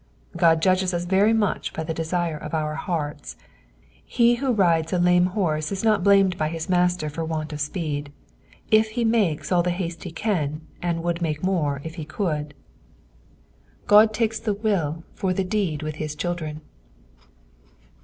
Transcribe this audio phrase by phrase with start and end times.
[0.43, 3.35] Ood judges us very much by the desire of our hearts.
[4.03, 7.61] He who rides a lame horse is not blamed by his master for want of
[7.61, 8.11] speed,
[8.71, 12.55] if he makes all the haste be caii, and would make more if he could;
[13.85, 15.99] God takes the will for the PSALIt THE TWENTT SEVEin'H.
[16.01, 16.61] 3 dBcd^thhU children.